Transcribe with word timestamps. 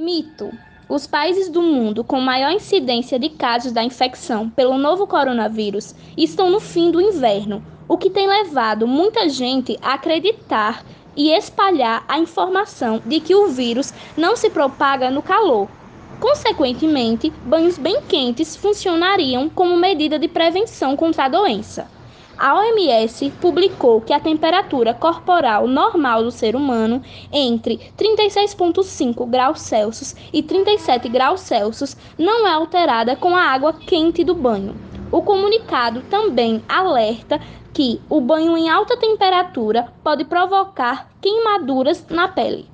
Mito: 0.00 0.50
os 0.88 1.06
países 1.06 1.50
do 1.50 1.60
mundo 1.60 2.02
com 2.02 2.18
maior 2.22 2.50
incidência 2.50 3.18
de 3.18 3.28
casos 3.28 3.70
da 3.70 3.84
infecção 3.84 4.48
pelo 4.48 4.78
novo 4.78 5.06
coronavírus 5.06 5.94
estão 6.16 6.48
no 6.48 6.58
fim 6.58 6.90
do 6.90 7.02
inverno, 7.02 7.62
o 7.86 7.98
que 7.98 8.08
tem 8.08 8.26
levado 8.26 8.86
muita 8.86 9.28
gente 9.28 9.78
a 9.82 9.92
acreditar 9.92 10.82
e 11.14 11.30
espalhar 11.30 12.02
a 12.08 12.18
informação 12.18 13.02
de 13.04 13.20
que 13.20 13.34
o 13.34 13.48
vírus 13.48 13.92
não 14.16 14.36
se 14.36 14.48
propaga 14.48 15.10
no 15.10 15.20
calor. 15.20 15.68
Consequentemente, 16.18 17.30
banhos 17.44 17.76
bem 17.76 18.00
quentes 18.08 18.56
funcionariam 18.56 19.50
como 19.50 19.76
medida 19.76 20.18
de 20.18 20.28
prevenção 20.28 20.96
contra 20.96 21.24
a 21.24 21.28
doença. 21.28 21.99
A 22.42 22.54
OMS 22.54 23.30
publicou 23.38 24.00
que 24.00 24.14
a 24.14 24.18
temperatura 24.18 24.94
corporal 24.94 25.66
normal 25.66 26.22
do 26.22 26.30
ser 26.30 26.56
humano 26.56 27.02
entre 27.30 27.78
36,5 27.98 29.28
graus 29.28 29.60
Celsius 29.60 30.16
e 30.32 30.42
37 30.42 31.06
graus 31.10 31.40
Celsius 31.40 31.94
não 32.16 32.46
é 32.46 32.54
alterada 32.54 33.14
com 33.14 33.36
a 33.36 33.42
água 33.42 33.74
quente 33.74 34.24
do 34.24 34.34
banho. 34.34 34.74
O 35.12 35.20
comunicado 35.20 36.00
também 36.08 36.64
alerta 36.66 37.38
que 37.74 38.00
o 38.08 38.22
banho 38.22 38.56
em 38.56 38.70
alta 38.70 38.96
temperatura 38.96 39.92
pode 40.02 40.24
provocar 40.24 41.10
queimaduras 41.20 42.06
na 42.08 42.26
pele. 42.26 42.66